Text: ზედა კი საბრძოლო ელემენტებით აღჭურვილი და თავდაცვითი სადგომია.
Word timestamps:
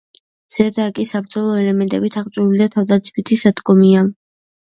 ზედა 0.53 0.85
კი 0.99 1.03
საბრძოლო 1.09 1.51
ელემენტებით 1.63 2.17
აღჭურვილი 2.21 2.63
და 2.63 2.69
თავდაცვითი 2.77 3.39
სადგომია. 3.43 4.05